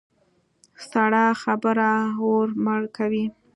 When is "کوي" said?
2.97-3.25